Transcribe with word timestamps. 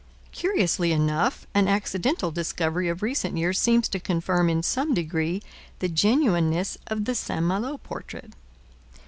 Curiously 0.31 0.91
enough 0.91 1.45
an 1.53 1.67
accidental 1.67 2.31
discovery 2.31 2.87
of 2.89 3.03
recent 3.03 3.37
years 3.37 3.59
seems 3.59 3.87
to 3.89 3.99
confirm 3.99 4.49
in 4.49 4.63
some 4.63 4.95
degree 4.95 5.43
the 5.77 5.89
genuineness 5.89 6.75
of 6.87 7.05
the 7.05 7.13
St 7.13 7.43
Malo 7.43 7.77
portrait. 7.77 8.33